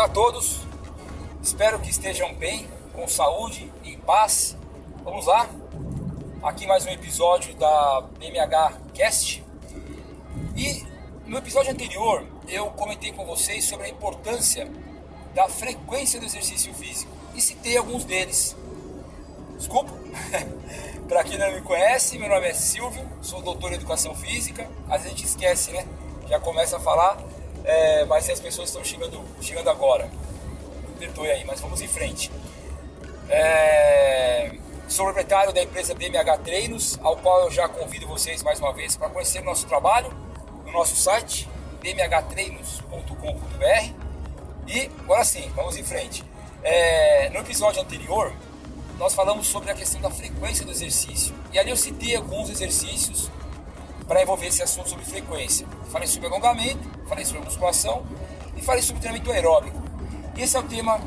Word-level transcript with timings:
Olá 0.00 0.08
a 0.08 0.12
todos, 0.14 0.60
espero 1.42 1.78
que 1.78 1.90
estejam 1.90 2.32
bem, 2.32 2.66
com 2.94 3.06
saúde 3.06 3.70
e 3.84 3.98
paz. 3.98 4.56
Vamos 5.04 5.26
lá, 5.26 5.46
aqui 6.42 6.66
mais 6.66 6.86
um 6.86 6.88
episódio 6.88 7.54
da 7.56 8.00
BMH 8.18 8.80
Cast. 8.94 9.44
E 10.56 10.86
no 11.26 11.36
episódio 11.36 11.70
anterior 11.70 12.26
eu 12.48 12.70
comentei 12.70 13.12
com 13.12 13.26
vocês 13.26 13.66
sobre 13.66 13.88
a 13.88 13.90
importância 13.90 14.72
da 15.34 15.46
frequência 15.50 16.18
do 16.18 16.24
exercício 16.24 16.72
físico 16.72 17.12
e 17.34 17.42
citei 17.42 17.76
alguns 17.76 18.02
deles. 18.04 18.56
Desculpa, 19.58 19.92
para 21.08 21.24
quem 21.24 21.36
não 21.36 21.52
me 21.52 21.60
conhece, 21.60 22.18
meu 22.18 22.30
nome 22.30 22.48
é 22.48 22.54
Silvio, 22.54 23.06
sou 23.20 23.42
doutor 23.42 23.70
em 23.72 23.74
educação 23.74 24.14
física. 24.14 24.66
A 24.88 24.96
gente 24.96 25.26
esquece, 25.26 25.72
né? 25.72 25.86
Já 26.26 26.40
começa 26.40 26.78
a 26.78 26.80
falar 26.80 27.22
é, 27.64 28.04
mas 28.04 28.28
as 28.28 28.40
pessoas 28.40 28.68
estão 28.68 28.84
chegando, 28.84 29.24
chegando 29.40 29.70
agora. 29.70 30.10
Perdoe 30.98 31.30
aí, 31.30 31.44
mas 31.44 31.60
vamos 31.60 31.80
em 31.80 31.88
frente. 31.88 32.30
É, 33.28 34.52
sou 34.88 35.06
proprietário 35.06 35.52
da 35.52 35.62
empresa 35.62 35.94
BMH 35.94 36.38
Treinos, 36.38 36.98
ao 37.02 37.16
qual 37.16 37.44
eu 37.44 37.50
já 37.50 37.68
convido 37.68 38.06
vocês 38.06 38.42
mais 38.42 38.58
uma 38.58 38.72
vez 38.72 38.96
para 38.96 39.08
conhecer 39.08 39.42
nosso 39.42 39.66
trabalho 39.66 40.12
no 40.66 40.72
nosso 40.72 40.96
site 40.96 41.48
bmhtreinos.com.br. 41.80 43.94
E 44.66 44.90
agora 45.00 45.24
sim, 45.24 45.50
vamos 45.54 45.76
em 45.76 45.84
frente. 45.84 46.24
É, 46.62 47.30
no 47.30 47.40
episódio 47.40 47.80
anterior, 47.80 48.32
nós 48.98 49.14
falamos 49.14 49.46
sobre 49.46 49.70
a 49.70 49.74
questão 49.74 50.00
da 50.00 50.10
frequência 50.10 50.64
do 50.64 50.70
exercício. 50.70 51.34
E 51.52 51.58
ali 51.58 51.70
eu 51.70 51.76
citei 51.76 52.14
alguns 52.14 52.50
exercícios 52.50 53.30
para 54.10 54.22
envolver 54.22 54.48
esse 54.48 54.60
assunto 54.60 54.88
sobre 54.88 55.04
frequência. 55.04 55.64
Falei 55.88 56.08
sobre 56.08 56.26
alongamento, 56.26 56.80
falei 57.06 57.24
sobre 57.24 57.44
musculação 57.44 58.04
e 58.56 58.60
falei 58.60 58.82
sobre 58.82 59.00
treinamento 59.00 59.30
aeróbico. 59.30 59.80
E 60.36 60.42
esse 60.42 60.56
é 60.56 60.58
o 60.58 60.64
tema 60.64 61.00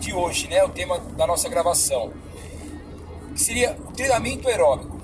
de 0.00 0.12
hoje, 0.12 0.48
né? 0.48 0.64
O 0.64 0.68
tema 0.68 0.98
da 0.98 1.28
nossa 1.28 1.48
gravação. 1.48 2.12
Que 3.32 3.40
seria 3.40 3.78
o 3.86 3.92
treinamento 3.92 4.48
aeróbico. 4.48 5.00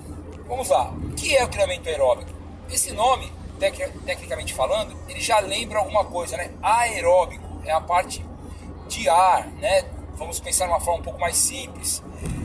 Vamos 0.48 0.70
lá. 0.70 0.90
O 0.90 1.14
que 1.14 1.36
é 1.36 1.44
o 1.44 1.46
treinamento 1.46 1.88
aeróbico? 1.88 2.32
Esse 2.68 2.90
nome, 2.90 3.32
tec 3.60 3.78
tecnicamente 4.04 4.52
falando, 4.52 4.96
ele 5.08 5.20
já 5.20 5.38
lembra 5.38 5.78
alguma 5.78 6.04
coisa, 6.04 6.36
né? 6.36 6.50
Aeróbico 6.60 7.62
é 7.64 7.70
a 7.70 7.80
parte 7.80 8.26
de 8.88 9.08
ar, 9.08 9.46
né? 9.52 9.84
Vamos 10.16 10.40
pensar 10.40 10.64
de 10.64 10.72
uma 10.72 10.80
forma 10.80 10.98
um 10.98 11.04
pouco 11.04 11.20
mais 11.20 11.36
simples. 11.36 12.02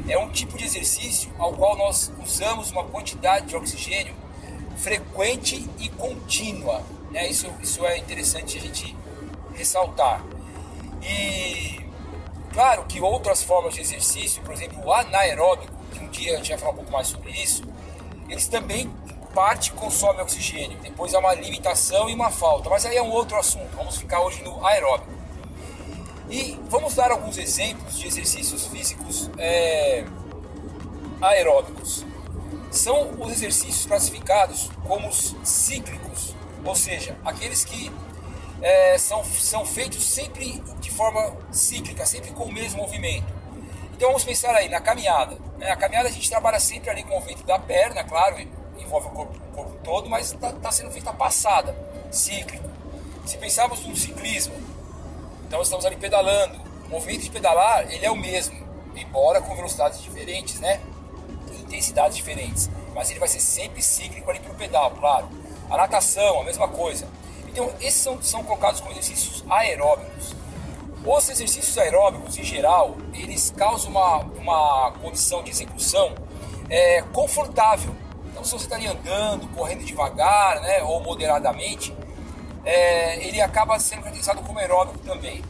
É 0.07 0.15
um 0.15 0.29
tipo 0.29 0.55
de 0.55 0.63
exercício 0.63 1.33
ao 1.39 1.53
qual 1.53 1.75
nós 1.75 2.11
usamos 2.23 2.69
uma 2.69 2.83
quantidade 2.83 3.47
de 3.47 3.55
oxigênio 3.55 4.24
frequente 4.75 5.67
e 5.79 5.89
contínua. 5.89 6.83
Né? 7.11 7.27
Isso, 7.27 7.47
isso 7.61 7.85
é 7.85 7.97
interessante 7.97 8.57
a 8.57 8.61
gente 8.61 8.95
ressaltar. 9.53 10.23
E 11.01 11.79
claro 12.53 12.85
que 12.85 12.99
outras 13.01 13.43
formas 13.43 13.73
de 13.75 13.81
exercício, 13.81 14.41
por 14.43 14.53
exemplo, 14.53 14.83
o 14.85 14.93
anaeróbico, 14.93 15.73
que 15.91 15.99
um 15.99 16.09
dia 16.09 16.33
a 16.33 16.37
gente 16.37 16.49
vai 16.49 16.57
falar 16.57 16.71
um 16.71 16.75
pouco 16.75 16.91
mais 16.91 17.07
sobre 17.07 17.31
isso, 17.31 17.63
eles 18.29 18.47
também 18.47 18.91
parte 19.33 19.71
consomem 19.73 20.21
oxigênio. 20.21 20.77
Depois 20.79 21.13
há 21.13 21.19
uma 21.19 21.33
limitação 21.33 22.09
e 22.09 22.13
uma 22.13 22.31
falta, 22.31 22.69
mas 22.69 22.85
aí 22.85 22.95
é 22.95 23.03
um 23.03 23.11
outro 23.11 23.37
assunto. 23.37 23.75
Vamos 23.75 23.97
ficar 23.97 24.21
hoje 24.21 24.41
no 24.43 24.65
aeróbico. 24.65 25.13
E 26.29 26.59
vamos 26.69 26.95
dar 26.95 27.11
alguns 27.11 27.37
exemplos 27.37 27.99
de 27.99 28.07
exercícios 28.07 28.65
físicos 28.65 29.29
é, 29.37 30.05
aeróbicos 31.21 32.03
são 32.75 33.11
os 33.19 33.31
exercícios 33.31 33.85
classificados 33.85 34.69
como 34.87 35.07
os 35.07 35.35
cíclicos, 35.43 36.35
ou 36.63 36.75
seja, 36.75 37.17
aqueles 37.23 37.63
que 37.63 37.91
é, 38.61 38.97
são, 38.97 39.23
são 39.23 39.65
feitos 39.65 40.03
sempre 40.03 40.61
de 40.79 40.91
forma 40.91 41.35
cíclica, 41.51 42.05
sempre 42.05 42.31
com 42.31 42.45
o 42.45 42.51
mesmo 42.51 42.81
movimento. 42.81 43.33
Então 43.93 44.09
vamos 44.09 44.23
pensar 44.23 44.53
aí 44.55 44.67
na 44.67 44.81
caminhada. 44.81 45.37
Né? 45.57 45.71
A 45.71 45.75
caminhada 45.75 46.09
a 46.09 46.11
gente 46.11 46.29
trabalha 46.29 46.59
sempre 46.59 46.89
ali 46.89 47.03
com 47.03 47.11
o 47.11 47.15
movimento 47.15 47.45
da 47.45 47.57
perna, 47.57 48.03
claro, 48.03 48.37
envolve 48.77 49.07
o 49.07 49.11
corpo, 49.11 49.33
o 49.33 49.55
corpo 49.55 49.77
todo, 49.83 50.09
mas 50.09 50.33
está 50.33 50.51
tá 50.51 50.71
sendo 50.71 50.91
feita 50.91 51.11
a 51.11 51.13
passada, 51.13 51.75
cíclico. 52.11 52.69
Se 53.25 53.37
pensarmos 53.37 53.85
no 53.85 53.95
ciclismo, 53.95 54.55
então 55.47 55.61
estamos 55.61 55.85
ali 55.85 55.95
pedalando. 55.95 56.59
O 56.85 56.89
movimento 56.89 57.23
de 57.23 57.31
pedalar 57.31 57.91
ele 57.91 58.05
é 58.05 58.11
o 58.11 58.15
mesmo, 58.15 58.55
embora 58.95 59.41
com 59.41 59.55
velocidades 59.55 60.01
diferentes, 60.01 60.59
né? 60.59 60.81
Intensidades 61.65 62.15
diferentes, 62.15 62.69
mas 62.93 63.09
ele 63.09 63.19
vai 63.19 63.27
ser 63.27 63.39
sempre 63.39 63.81
cíclico 63.81 64.29
ali 64.29 64.39
para 64.39 64.51
o 64.51 64.55
pedal, 64.55 64.91
claro. 64.91 65.27
A 65.69 65.77
natação, 65.77 66.41
a 66.41 66.43
mesma 66.43 66.67
coisa. 66.67 67.07
Então, 67.47 67.71
esses 67.79 68.01
são, 68.01 68.21
são 68.21 68.43
colocados 68.43 68.79
como 68.79 68.91
exercícios 68.91 69.43
aeróbicos. 69.49 70.35
Os 71.05 71.29
exercícios 71.29 71.77
aeróbicos, 71.77 72.37
em 72.37 72.43
geral, 72.43 72.97
eles 73.13 73.53
causam 73.55 73.91
uma, 73.91 74.17
uma 74.17 74.91
condição 75.01 75.43
de 75.43 75.51
execução 75.51 76.13
é, 76.69 77.01
confortável. 77.13 77.95
Então, 78.31 78.43
se 78.43 78.51
você 78.51 78.65
está 78.65 78.75
ali 78.75 78.87
andando, 78.87 79.47
correndo 79.55 79.83
devagar, 79.83 80.61
né, 80.61 80.83
ou 80.83 80.99
moderadamente, 81.01 81.95
é, 82.65 83.25
ele 83.25 83.39
acaba 83.39 83.79
sendo 83.79 83.99
caracterizado 83.99 84.41
como 84.41 84.59
aeróbico 84.59 84.99
também. 84.99 85.43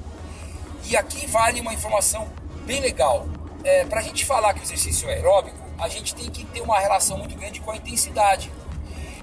E 0.88 0.96
aqui 0.96 1.25
vale 1.25 1.62
uma 1.62 1.74
informação 1.74 2.28
bem 2.66 2.80
legal. 2.81 3.25
É, 3.64 3.86
Para 3.86 4.02
a 4.02 4.04
gente 4.04 4.25
falar 4.25 4.54
que 4.54 4.59
o 4.59 4.64
exercício 4.64 5.09
é 5.09 5.16
aeróbico, 5.16 5.65
a 5.78 5.88
gente 5.88 6.16
tem 6.16 6.30
que 6.30 6.46
ter 6.46 6.62
uma 6.62 6.80
relação 6.80 7.18
muito 7.18 7.36
grande 7.36 7.59
com 7.59 7.72
a 7.72 7.75
intensidade. 7.75 8.52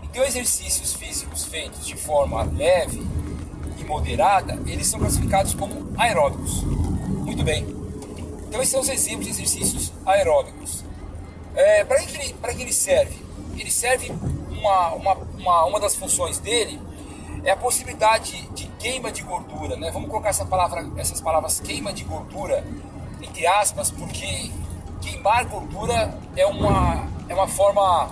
Então, 0.02 0.22
exercícios 0.24 0.92
físicos 0.94 1.44
feitos 1.44 1.86
de 1.86 1.96
forma 1.96 2.42
leve 2.42 3.02
e 3.78 3.84
moderada, 3.84 4.60
eles 4.66 4.86
são 4.86 5.00
classificados 5.00 5.54
como 5.54 5.92
aeróbicos. 5.98 6.62
Muito 6.62 7.42
bem. 7.42 7.64
Então, 8.48 8.60
esses 8.60 8.70
são 8.70 8.80
os 8.80 8.88
exemplos 8.88 9.26
de 9.26 9.32
exercícios 9.32 9.92
aeróbicos. 10.04 10.84
É, 11.54 11.84
Para 11.84 12.00
que, 12.00 12.16
ele, 12.16 12.34
que 12.34 12.62
ele 12.62 12.72
serve? 12.72 13.16
Ele 13.56 13.70
serve, 13.70 14.12
uma, 14.50 14.88
uma, 14.94 15.14
uma, 15.14 15.64
uma 15.64 15.80
das 15.80 15.94
funções 15.94 16.38
dele 16.38 16.80
é 17.44 17.50
a 17.50 17.56
possibilidade 17.56 18.48
de 18.54 18.66
queima 18.78 19.10
de 19.10 19.22
gordura. 19.22 19.76
Né? 19.76 19.90
Vamos 19.90 20.10
colocar 20.10 20.28
essa 20.28 20.44
palavra, 20.44 20.86
essas 20.96 21.20
palavras 21.20 21.58
queima 21.60 21.92
de 21.92 22.04
gordura 22.04 22.64
entre 23.22 23.46
aspas, 23.46 23.90
porque 23.90 24.50
queimar 25.02 25.44
gordura 25.44 26.16
é 26.36 26.46
uma, 26.46 27.08
é 27.28 27.34
uma 27.34 27.48
forma 27.48 28.10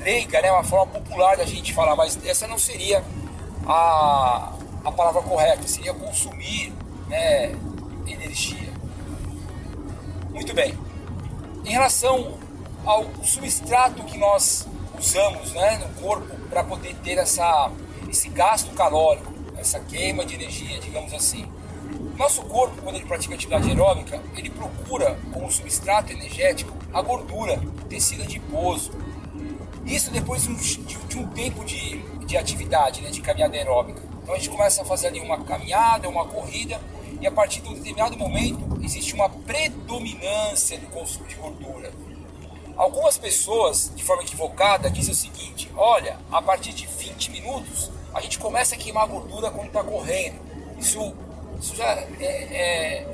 leiga, 0.00 0.42
né? 0.42 0.52
uma 0.52 0.64
forma 0.64 0.86
popular 0.86 1.36
da 1.36 1.46
gente 1.46 1.72
falar, 1.72 1.96
mas 1.96 2.18
essa 2.26 2.46
não 2.46 2.58
seria 2.58 3.02
a, 3.66 4.52
a 4.84 4.92
palavra 4.92 5.22
correta, 5.22 5.66
seria 5.66 5.94
consumir 5.94 6.72
né, 7.08 7.54
energia. 8.06 8.72
Muito 10.30 10.52
bem. 10.52 10.78
Em 11.64 11.70
relação 11.70 12.38
ao 12.84 13.06
substrato 13.22 14.02
que 14.04 14.18
nós 14.18 14.66
usamos 14.98 15.52
né, 15.52 15.78
no 15.78 16.02
corpo 16.02 16.34
para 16.50 16.62
poder 16.62 16.94
ter 16.96 17.16
essa, 17.16 17.70
esse 18.10 18.28
gasto 18.28 18.74
calórico, 18.74 19.32
essa 19.56 19.80
queima 19.80 20.24
de 20.26 20.34
energia, 20.34 20.78
digamos 20.80 21.14
assim. 21.14 21.46
Nosso 22.16 22.42
corpo, 22.42 22.80
quando 22.80 22.96
ele 22.96 23.06
pratica 23.06 23.34
atividade 23.34 23.68
aeróbica, 23.68 24.22
ele 24.36 24.48
procura 24.48 25.18
como 25.32 25.50
substrato 25.50 26.12
energético 26.12 26.72
a 26.92 27.02
gordura, 27.02 27.60
tecido 27.88 28.22
adiposo. 28.22 28.92
Isso 29.84 30.10
depois 30.12 30.42
de 30.44 31.18
um, 31.18 31.26
tempo 31.28 31.64
de, 31.64 31.98
de 32.24 32.36
atividade, 32.36 33.02
né, 33.02 33.10
de 33.10 33.20
caminhada 33.20 33.56
aeróbica. 33.56 34.00
Então 34.22 34.34
a 34.34 34.38
gente 34.38 34.48
começa 34.48 34.82
a 34.82 34.84
fazer 34.84 35.08
ali 35.08 35.20
uma 35.20 35.42
caminhada, 35.44 36.08
uma 36.08 36.24
corrida, 36.24 36.80
e 37.20 37.26
a 37.26 37.32
partir 37.32 37.60
de 37.60 37.68
um 37.68 37.74
determinado 37.74 38.16
momento 38.16 38.78
existe 38.82 39.12
uma 39.14 39.28
predominância 39.28 40.78
do 40.78 40.86
consumo 40.86 41.26
de 41.26 41.34
gordura. 41.34 41.92
Algumas 42.76 43.18
pessoas, 43.18 43.92
de 43.94 44.02
forma 44.02 44.22
equivocada, 44.22 44.90
dizem 44.90 45.12
o 45.12 45.16
seguinte: 45.16 45.70
olha, 45.76 46.18
a 46.30 46.40
partir 46.40 46.72
de 46.72 46.86
20 46.86 47.30
minutos 47.30 47.90
a 48.14 48.20
gente 48.20 48.38
começa 48.38 48.74
a 48.74 48.78
queimar 48.78 49.06
gordura 49.08 49.50
quando 49.50 49.66
está 49.66 49.82
correndo. 49.82 50.40
Isso 50.78 51.14
isso 51.60 51.76
já 51.76 51.84
é, 51.84 52.06
é, 52.20 53.06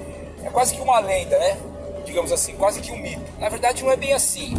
é 0.43 0.51
quase 0.51 0.75
que 0.75 0.81
uma 0.81 0.99
lenda, 1.01 1.39
né? 1.39 1.57
Digamos 2.05 2.33
assim, 2.33 2.55
quase 2.55 2.81
que 2.81 2.91
um 2.91 2.99
mito. 2.99 3.23
Na 3.39 3.49
verdade, 3.49 3.83
não 3.83 3.91
é 3.91 3.97
bem 3.97 4.13
assim. 4.13 4.55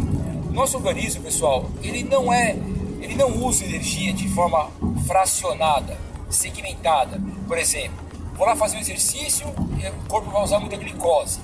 Nosso 0.50 0.76
organismo, 0.76 1.22
pessoal, 1.22 1.66
ele 1.82 2.02
não 2.04 2.32
é, 2.32 2.56
ele 3.00 3.14
não 3.14 3.30
usa 3.44 3.64
energia 3.64 4.12
de 4.12 4.28
forma 4.28 4.70
fracionada, 5.06 5.98
segmentada. 6.30 7.20
Por 7.46 7.58
exemplo, 7.58 7.98
vou 8.34 8.46
lá 8.46 8.54
fazer 8.54 8.76
um 8.76 8.80
exercício 8.80 9.46
e 9.78 9.88
o 9.88 10.08
corpo 10.08 10.30
vai 10.30 10.42
usar 10.42 10.58
muita 10.58 10.76
glicose. 10.76 11.40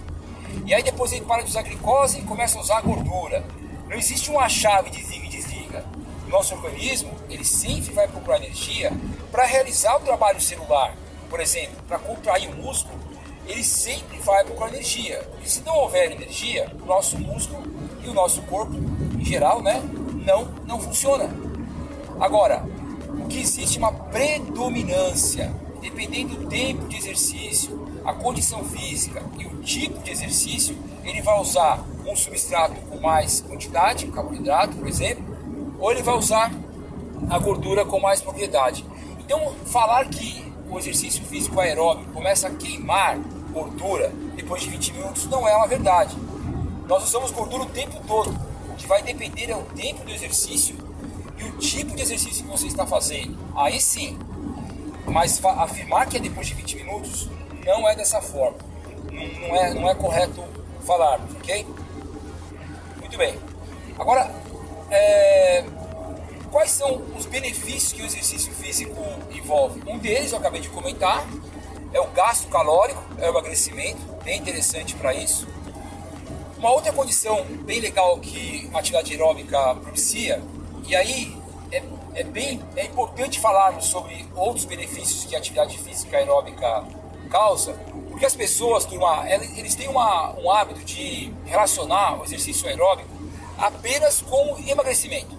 E 0.67 0.75
aí 0.75 0.83
depois 0.83 1.13
ele 1.13 1.25
para 1.25 1.43
de 1.43 1.51
usar 1.51 1.63
glicose 1.63 2.19
e 2.19 2.23
começa 2.23 2.59
a 2.59 2.61
usar 2.61 2.81
gordura. 2.81 3.45
Não 3.89 3.97
existe 3.97 4.31
uma 4.31 4.49
chave 4.49 4.91
de 4.91 4.99
desliga 4.99 5.27
e 5.27 5.29
desliga. 5.29 5.85
Nosso 6.29 6.55
organismo, 6.55 7.11
ele 7.31 7.45
sempre 7.45 7.93
vai 7.95 8.07
procurar 8.07 8.37
energia 8.37 8.93
para 9.33 9.47
realizar 9.47 9.97
o 9.97 10.01
trabalho 10.01 10.41
celular 10.41 10.95
por 11.29 11.41
exemplo, 11.41 11.77
para 11.87 11.99
contrair 11.99 12.49
o 12.51 12.57
músculo, 12.57 12.99
ele 13.47 13.65
sempre 13.65 14.19
vai 14.19 14.45
procurar 14.45 14.69
energia. 14.69 15.27
E 15.43 15.49
se 15.49 15.63
não 15.63 15.75
houver 15.75 16.13
energia, 16.13 16.71
o 16.83 16.87
nosso 16.87 17.19
músculo 17.19 17.63
e 18.05 18.09
o 18.09 18.15
nosso 18.15 18.43
corpo, 18.43 18.75
em 19.19 19.25
geral, 19.25 19.63
né, 19.63 19.83
não, 20.25 20.45
não 20.67 20.81
funciona. 20.81 21.31
Agora, 22.21 22.65
o 23.25 23.27
que 23.29 23.41
existe 23.41 23.77
é 23.77 23.79
uma 23.79 23.93
predominância 23.93 25.53
dependendo 25.81 26.37
do 26.37 26.49
tempo 26.49 26.89
de 26.89 26.97
exercício, 26.97 27.89
a 28.05 28.13
condição 28.13 28.65
física 28.65 29.23
e 29.39 29.47
o 29.47 29.63
tipo 29.63 29.99
de 30.03 30.11
exercício, 30.11 30.77
ele 31.05 31.23
vai 31.23 31.39
usar 31.41 31.85
um 32.07 32.17
substrato 32.17 32.75
com 32.89 32.99
mais 32.99 33.41
quantidade, 33.41 34.07
carboidrato, 34.09 34.77
por 34.77 34.89
exemplo, 34.89 35.25
ou 35.79 35.93
ele 35.93 36.03
vai 36.03 36.17
usar 36.17 36.53
a 37.31 37.39
gordura 37.39 37.85
com 37.85 38.01
mais 38.01 38.21
propriedade. 38.21 38.85
Então, 39.21 39.55
falar 39.67 40.07
que 40.07 40.48
o 40.71 40.79
exercício 40.79 41.25
físico 41.25 41.59
aeróbico 41.61 42.13
começa 42.13 42.49
a 42.49 42.51
queimar 42.51 43.19
gordura 43.53 44.13
depois 44.37 44.63
de 44.63 44.71
20 44.71 44.93
minutos 44.93 45.27
não 45.27 45.47
é 45.47 45.57
uma 45.57 45.67
verdade. 45.67 46.17
Nós 46.87 47.05
usamos 47.05 47.31
gordura 47.31 47.65
o 47.65 47.67
tempo 47.67 48.01
todo. 48.07 48.31
O 48.71 48.75
que 48.75 48.87
vai 48.87 49.03
depender 49.03 49.51
é 49.51 49.57
o 49.57 49.63
tempo 49.63 50.05
do 50.05 50.11
exercício 50.11 50.77
e 51.37 51.45
o 51.45 51.53
tipo 51.59 51.95
de 51.95 52.03
exercício 52.03 52.45
que 52.45 52.51
você 52.51 52.67
está 52.67 52.87
fazendo. 52.87 53.37
Aí 53.57 53.81
sim. 53.81 54.19
Mas 55.07 55.43
afirmar 55.45 56.07
que 56.07 56.17
é 56.17 56.21
depois 56.21 56.47
de 56.47 56.55
20 56.55 56.77
minutos 56.77 57.29
não 57.65 57.89
é 57.89 57.95
dessa 57.95 58.21
forma. 58.21 58.59
Não, 59.11 59.49
não 59.49 59.57
é, 59.57 59.75
não 59.75 59.91
é 59.91 59.95
correto 59.95 60.45
falar, 60.87 61.21
ok? 61.39 61.67
Muito 63.01 63.19
bem. 63.19 63.35
Agora, 63.99 64.31
é, 64.91 65.65
quais 66.51 66.71
são 66.71 67.03
os 67.17 67.27
benefícios 67.27 67.93
que 67.93 68.03
o 68.03 68.07
exercício 68.07 68.53
físico 68.53 69.01
envolve? 69.31 69.83
Um 69.87 69.99
deles 69.99 70.33
eu 70.33 70.39
acabei 70.39 70.61
de 70.61 70.69
comentar, 70.69 71.27
é 71.93 72.01
o 72.01 72.07
gasto 72.09 72.49
calórico, 72.49 73.03
é 73.19 73.27
o 73.27 73.31
emagrecimento, 73.31 74.01
bem 74.25 74.39
interessante 74.39 74.95
para 74.95 75.15
isso. 75.15 75.47
Uma 76.59 76.73
outra 76.73 76.93
condição 76.93 77.45
bem 77.65 77.81
legal 77.81 78.19
que 78.19 78.69
a 78.75 78.79
atividade 78.79 79.13
aeróbica 79.13 79.77
propicia, 79.77 80.43
e 80.87 80.97
aí 80.97 81.37
é, 81.71 81.83
é 82.15 82.25
bem 82.25 82.61
é 82.77 82.85
importante 82.85 83.39
falarmos 83.39 83.87
sobre 83.87 84.27
outros 84.35 84.65
benefícios 84.65 85.25
que 85.25 85.37
a 85.37 85.39
atividade 85.39 85.79
física 85.79 86.17
aeróbica 86.17 86.85
causa, 87.31 87.75
porque 88.11 88.27
as 88.27 88.35
pessoas, 88.35 88.85
turma, 88.85 89.25
eles 89.31 89.75
têm 89.75 89.87
uma, 89.87 90.35
um 90.39 90.51
hábito 90.51 90.85
de 90.85 91.33
relacionar 91.45 92.19
o 92.19 92.25
exercício 92.25 92.67
aeróbico 92.67 93.09
apenas 93.57 94.21
com 94.23 94.59
emagrecimento. 94.67 95.38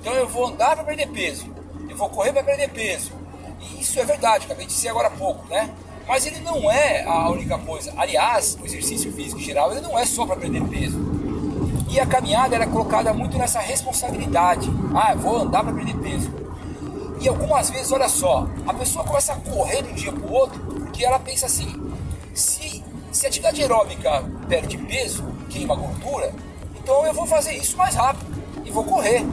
Então 0.00 0.14
eu 0.14 0.26
vou 0.28 0.46
andar 0.46 0.74
para 0.74 0.84
perder 0.84 1.08
peso, 1.08 1.46
eu 1.88 1.96
vou 1.96 2.08
correr 2.08 2.32
para 2.32 2.42
perder 2.42 2.70
peso. 2.70 3.12
E 3.60 3.80
isso 3.80 4.00
é 4.00 4.04
verdade, 4.04 4.46
acabei 4.46 4.66
de 4.66 4.72
dizer 4.72 4.88
agora 4.88 5.08
há 5.08 5.10
pouco, 5.10 5.46
né? 5.48 5.70
Mas 6.08 6.26
ele 6.26 6.40
não 6.40 6.70
é 6.70 7.04
a 7.04 7.30
única 7.30 7.58
coisa. 7.58 7.92
Aliás, 7.96 8.58
o 8.60 8.64
exercício 8.64 9.12
físico 9.12 9.40
em 9.40 9.44
geral, 9.44 9.70
ele 9.70 9.82
não 9.82 9.98
é 9.98 10.04
só 10.04 10.26
para 10.26 10.36
perder 10.36 10.62
peso. 10.64 10.98
E 11.88 12.00
a 12.00 12.06
caminhada 12.06 12.54
era 12.54 12.66
colocada 12.66 13.12
muito 13.12 13.36
nessa 13.36 13.60
responsabilidade. 13.60 14.70
Ah, 14.94 15.14
vou 15.14 15.36
andar 15.36 15.62
para 15.62 15.72
perder 15.72 15.96
peso. 15.98 16.30
E 17.20 17.28
algumas 17.28 17.68
vezes, 17.68 17.92
olha 17.92 18.08
só, 18.08 18.48
a 18.66 18.72
pessoa 18.72 19.04
começa 19.04 19.34
a 19.34 19.36
correr 19.36 19.82
de 19.82 19.90
um 19.90 19.94
dia 19.94 20.12
para 20.12 20.26
o 20.26 20.32
outro 20.32 20.58
porque 20.60 21.04
ela 21.04 21.18
pensa 21.18 21.46
assim: 21.46 21.92
se, 22.34 22.82
se 23.12 23.26
a 23.26 23.28
atividade 23.28 23.60
aeróbica 23.60 24.24
perde 24.48 24.78
peso, 24.78 25.24
queima 25.48 25.74
gordura, 25.74 26.32
então 26.76 27.06
eu 27.06 27.12
vou 27.12 27.26
fazer 27.26 27.52
isso 27.52 27.76
mais 27.76 27.94
rápido 27.94 28.26
e 28.64 28.70
vou 28.70 28.84
correr. 28.84 29.24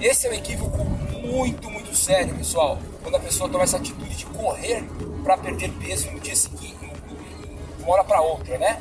Esse 0.00 0.28
é 0.28 0.30
um 0.30 0.34
equívoco 0.34 0.84
muito, 0.84 1.68
muito 1.68 1.94
sério, 1.96 2.32
pessoal. 2.36 2.78
Quando 3.02 3.16
a 3.16 3.20
pessoa 3.20 3.50
toma 3.50 3.64
essa 3.64 3.78
atitude 3.78 4.14
de 4.14 4.26
correr 4.26 4.84
para 5.24 5.36
perder 5.36 5.72
peso 5.72 6.08
no 6.12 6.20
dia 6.20 6.36
seguinte, 6.36 6.76
de 6.76 7.82
uma 7.82 7.94
hora 7.94 8.04
para 8.04 8.20
outra, 8.20 8.56
né? 8.58 8.80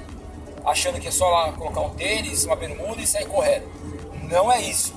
Achando 0.63 0.99
que 0.99 1.07
é 1.07 1.11
só 1.11 1.27
lá 1.27 1.51
colocar 1.53 1.81
um 1.81 1.89
tênis, 1.91 2.45
uma 2.45 2.55
bermuda 2.55 3.01
e 3.01 3.07
sair 3.07 3.25
correndo. 3.25 3.65
Não 4.29 4.51
é 4.51 4.61
isso. 4.61 4.93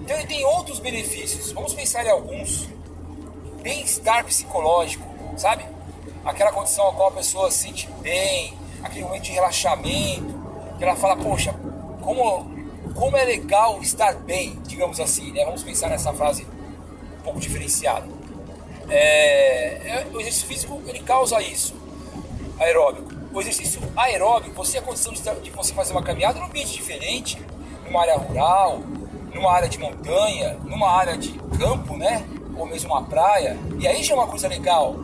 Então 0.00 0.16
ele 0.16 0.26
tem 0.28 0.44
outros 0.44 0.78
benefícios. 0.78 1.50
Vamos 1.50 1.74
pensar 1.74 2.06
em 2.06 2.10
alguns. 2.10 2.68
Bem-estar 3.60 4.24
psicológico, 4.24 5.04
sabe? 5.36 5.64
Aquela 6.24 6.52
condição 6.52 6.88
a 6.88 6.92
qual 6.92 7.08
a 7.08 7.12
pessoa 7.12 7.50
se 7.50 7.58
sente 7.58 7.88
bem, 8.00 8.56
aquele 8.84 9.04
momento 9.04 9.24
de 9.24 9.32
relaxamento, 9.32 10.38
que 10.78 10.84
ela 10.84 10.94
fala, 10.94 11.16
poxa, 11.16 11.54
como 12.00 12.59
como 12.94 13.16
é 13.16 13.24
legal 13.24 13.80
estar 13.80 14.14
bem, 14.14 14.58
digamos 14.66 15.00
assim, 15.00 15.32
né? 15.32 15.44
Vamos 15.44 15.62
pensar 15.62 15.88
nessa 15.88 16.12
frase 16.12 16.46
um 17.18 17.22
pouco 17.22 17.40
diferenciada. 17.40 18.06
É, 18.88 19.88
é, 19.88 20.06
o 20.12 20.20
exercício 20.20 20.48
físico 20.48 20.82
ele 20.86 21.00
causa 21.00 21.40
isso, 21.40 21.74
aeróbico. 22.58 23.10
O 23.32 23.40
exercício 23.40 23.80
aeróbico, 23.96 24.54
você 24.54 24.78
a 24.78 24.82
condição 24.82 25.12
de, 25.12 25.22
de 25.22 25.50
você 25.50 25.72
fazer 25.72 25.92
uma 25.92 26.02
caminhada 26.02 26.40
num 26.40 26.46
ambiente 26.46 26.72
diferente, 26.72 27.40
numa 27.86 28.00
área 28.02 28.16
rural, 28.16 28.80
numa 29.32 29.52
área 29.52 29.68
de 29.68 29.78
montanha, 29.78 30.58
numa 30.64 30.90
área 30.90 31.16
de 31.16 31.32
campo, 31.58 31.96
né? 31.96 32.24
Ou 32.56 32.66
mesmo 32.66 32.90
uma 32.90 33.02
praia. 33.04 33.56
E 33.78 33.86
aí 33.86 34.02
já 34.02 34.14
é 34.14 34.16
uma 34.16 34.26
coisa 34.26 34.48
legal, 34.48 34.96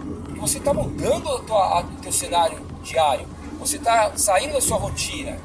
você 0.46 0.58
está 0.58 0.72
mudando 0.72 1.26
o 1.28 2.00
teu 2.02 2.12
cenário 2.12 2.64
diário. 2.82 3.26
Você 3.58 3.78
está 3.78 4.16
saindo 4.16 4.52
da 4.52 4.60
sua 4.60 4.76
rotina. 4.76 5.38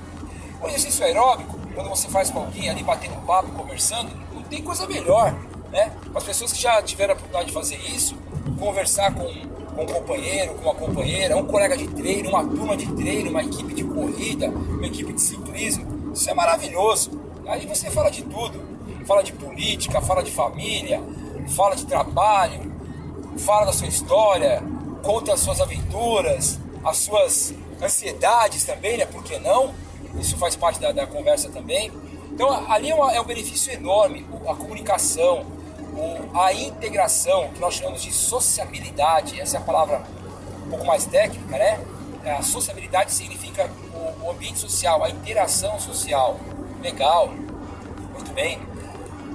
O 0.62 0.68
exercício 0.68 1.04
aeróbico, 1.04 1.58
quando 1.74 1.90
você 1.90 2.08
faz 2.08 2.30
com 2.30 2.40
alguém 2.40 2.70
ali 2.70 2.84
batendo 2.84 3.16
papo, 3.26 3.50
conversando, 3.52 4.10
não 4.34 4.44
tem 4.44 4.62
coisa 4.62 4.88
melhor, 4.88 5.34
né? 5.72 5.92
As 6.14 6.24
pessoas 6.24 6.52
que 6.52 6.62
já 6.62 6.82
tiveram 6.82 7.14
a 7.14 7.16
oportunidade 7.16 7.48
de 7.48 7.54
fazer 7.54 7.78
isso, 7.78 8.16
conversar 8.60 9.14
com, 9.14 9.24
com 9.76 9.84
um 9.84 9.86
companheiro, 9.86 10.54
com 10.56 10.62
uma 10.64 10.76
companheira, 10.76 11.38
um 11.38 11.46
colega 11.46 11.78
de 11.78 11.88
treino, 11.88 12.30
uma 12.30 12.44
turma 12.44 12.76
de 12.76 12.92
treino, 12.94 13.30
uma 13.30 13.44
equipe 13.44 13.74
de 13.74 13.84
corrida, 13.84 14.50
uma 14.50 14.86
equipe 14.86 15.14
de 15.14 15.22
ciclismo, 15.22 16.12
isso 16.14 16.30
é 16.30 16.34
maravilhoso. 16.34 17.20
Aí 17.48 17.66
você 17.66 17.90
fala 17.90 18.10
de 18.10 18.24
tudo, 18.24 18.62
fala 19.06 19.24
de 19.24 19.34
política, 19.34 20.02
fala 20.02 20.22
de 20.24 20.32
família, 20.32 21.02
fala 21.56 21.76
de 21.76 21.86
trabalho, 21.86 22.72
fala 23.38 23.66
da 23.66 23.74
sua 23.74 23.88
história, 23.88 24.62
conta 25.02 25.34
as 25.34 25.40
suas 25.40 25.60
aventuras, 25.60 26.60
as 26.84 26.98
suas 26.98 27.54
ansiedades 27.82 28.64
também, 28.64 28.98
né? 28.98 29.06
Por 29.06 29.24
que 29.24 29.40
não? 29.40 29.74
Isso 30.20 30.38
faz 30.38 30.56
parte 30.56 30.80
da, 30.80 30.92
da 30.92 31.08
conversa 31.08 31.50
também. 31.50 31.92
Então 32.32 32.72
ali 32.72 32.90
é, 32.90 32.96
uma, 32.96 33.12
é 33.14 33.22
um 33.22 33.26
benefício 33.26 33.72
enorme, 33.74 34.26
a 34.48 34.56
comunicação, 34.56 35.46
a 36.34 36.54
integração, 36.54 37.50
que 37.54 37.60
nós 37.60 37.76
chamamos 37.76 38.02
de 38.02 38.12
sociabilidade, 38.12 39.40
essa 39.40 39.58
é 39.58 39.60
a 39.60 39.64
palavra 39.64 40.02
um 40.66 40.70
pouco 40.70 40.86
mais 40.86 41.06
técnica, 41.06 41.58
né? 41.58 41.80
A 42.26 42.42
sociabilidade 42.42 43.12
significa 43.12 43.70
o, 43.94 44.26
o 44.26 44.32
ambiente 44.32 44.60
social, 44.60 45.04
a 45.04 45.10
interação 45.10 45.80
social. 45.80 46.40
Legal, 46.82 47.28
muito 48.14 48.32
bem. 48.34 48.60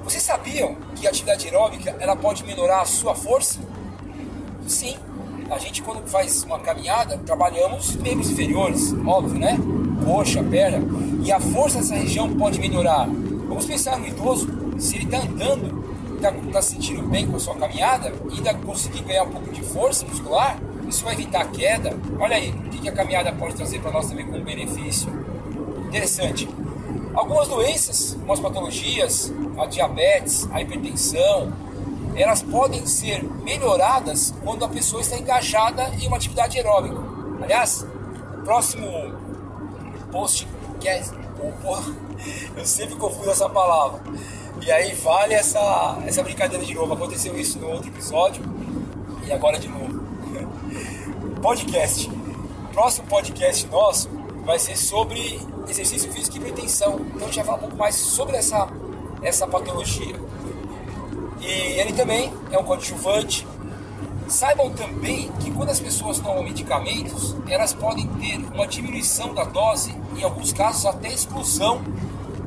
Vocês 0.04 0.22
sabiam 0.22 0.76
que 0.94 1.06
a 1.06 1.10
atividade 1.10 1.46
aeróbica 1.46 1.96
ela 1.98 2.16
pode 2.16 2.44
melhorar 2.44 2.82
a 2.82 2.84
sua 2.86 3.14
força? 3.14 3.58
Sim. 4.66 4.96
A 5.50 5.58
gente 5.58 5.82
quando 5.82 6.08
faz 6.08 6.42
uma 6.44 6.58
caminhada, 6.58 7.18
trabalhamos 7.18 7.94
membros 7.96 8.30
inferiores, 8.30 8.92
óbvio, 9.04 9.38
né? 9.38 9.58
Coxa, 10.06 10.40
perna, 10.44 10.78
e 11.24 11.32
a 11.32 11.40
força 11.40 11.78
dessa 11.78 11.96
região 11.96 12.32
pode 12.36 12.60
melhorar. 12.60 13.08
Vamos 13.48 13.66
pensar 13.66 13.98
no 13.98 14.06
idoso, 14.06 14.48
se 14.78 14.94
ele 14.94 15.04
está 15.06 15.18
andando, 15.18 15.84
está 16.14 16.32
tá 16.52 16.62
se 16.62 16.74
sentindo 16.74 17.02
bem 17.02 17.26
com 17.26 17.36
a 17.36 17.40
sua 17.40 17.56
caminhada, 17.56 18.14
e 18.30 18.36
ainda 18.36 18.54
conseguir 18.54 19.02
ganhar 19.02 19.24
um 19.24 19.30
pouco 19.30 19.52
de 19.52 19.62
força 19.62 20.06
muscular, 20.06 20.60
isso 20.88 21.04
vai 21.04 21.14
evitar 21.14 21.40
a 21.40 21.46
queda. 21.46 21.92
Olha 22.20 22.36
aí, 22.36 22.50
o 22.50 22.70
que 22.70 22.88
a 22.88 22.92
caminhada 22.92 23.32
pode 23.32 23.56
trazer 23.56 23.80
para 23.80 23.90
nós 23.90 24.06
também 24.06 24.24
como 24.24 24.40
benefício. 24.44 25.12
Interessante. 25.88 26.48
Algumas 27.12 27.48
doenças, 27.48 28.14
algumas 28.14 28.38
patologias, 28.38 29.32
a 29.58 29.66
diabetes, 29.66 30.48
a 30.52 30.62
hipertensão, 30.62 31.52
elas 32.14 32.42
podem 32.42 32.86
ser 32.86 33.24
melhoradas 33.42 34.32
quando 34.44 34.64
a 34.64 34.68
pessoa 34.68 35.02
está 35.02 35.18
engajada 35.18 35.90
em 36.00 36.06
uma 36.06 36.16
atividade 36.16 36.56
aeróbica. 36.56 36.96
Aliás, 37.42 37.84
próximo 38.44 39.15
post 40.16 40.48
que 40.80 40.88
é 40.88 41.02
eu 42.56 42.64
sempre 42.64 42.96
confundo 42.96 43.30
essa 43.30 43.48
palavra. 43.48 44.00
E 44.62 44.72
aí 44.72 44.94
vale 44.94 45.34
essa, 45.34 45.98
essa 46.06 46.22
brincadeira 46.22 46.64
de 46.64 46.74
novo. 46.74 46.94
Aconteceu 46.94 47.38
isso 47.38 47.58
no 47.58 47.68
outro 47.68 47.88
episódio 47.88 48.42
e 49.26 49.32
agora 49.32 49.58
de 49.58 49.68
novo. 49.68 50.00
Podcast. 51.42 52.10
Próximo 52.72 53.06
podcast 53.06 53.66
nosso 53.68 54.08
vai 54.44 54.58
ser 54.58 54.76
sobre 54.76 55.40
exercício 55.68 56.10
físico 56.12 56.36
e 56.38 56.40
pretensão. 56.40 57.00
Então 57.14 57.22
a 57.22 57.26
gente 57.26 57.36
vai 57.36 57.44
falar 57.44 57.58
um 57.58 57.60
pouco 57.60 57.76
mais 57.76 57.94
sobre 57.94 58.36
essa, 58.36 58.68
essa 59.22 59.46
patologia. 59.46 60.16
E 61.40 61.46
ele 61.78 61.92
também 61.92 62.32
é 62.50 62.58
um 62.58 62.64
coadjuvante 62.64 63.46
Saibam 64.28 64.70
também 64.70 65.30
que 65.40 65.52
quando 65.52 65.70
as 65.70 65.78
pessoas 65.78 66.18
tomam 66.18 66.42
medicamentos, 66.42 67.36
elas 67.48 67.72
podem 67.72 68.08
ter 68.14 68.36
uma 68.52 68.66
diminuição 68.66 69.32
da 69.32 69.44
dose, 69.44 69.94
em 70.16 70.22
alguns 70.24 70.52
casos 70.52 70.84
até 70.84 71.08
exclusão 71.08 71.82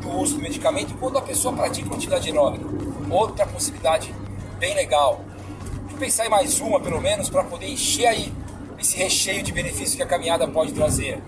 do 0.01 0.09
uso 0.17 0.35
do 0.35 0.41
medicamento 0.41 0.93
quando 0.99 1.17
a 1.17 1.21
pessoa 1.21 1.53
pratica 1.53 1.87
uma 1.87 1.95
atividade 1.95 2.27
aeróbica. 2.27 2.65
Outra 3.09 3.45
possibilidade 3.47 4.13
bem 4.57 4.75
legal. 4.75 5.21
Vou 5.89 5.97
pensar 5.97 6.25
em 6.25 6.29
mais 6.29 6.59
uma, 6.59 6.81
pelo 6.81 6.99
menos, 6.99 7.29
para 7.29 7.43
poder 7.45 7.67
encher 7.69 8.07
aí 8.07 8.33
esse 8.77 8.97
recheio 8.97 9.41
de 9.41 9.51
benefícios 9.51 9.95
que 9.95 10.03
a 10.03 10.05
caminhada 10.05 10.47
pode 10.47 10.73
trazer. 10.73 11.21